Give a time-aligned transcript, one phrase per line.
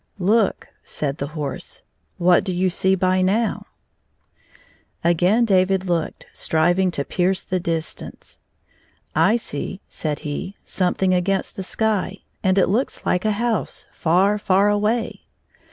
[0.35, 1.83] "Look," said the horse,"
[2.17, 3.67] what do you see by now
[5.03, 8.39] 1" 136 Again David looked, striving to pierce the dis tance."
[9.29, 14.39] I see," said he," something against the sky, and it looks like a house, far,
[14.39, 15.27] far away."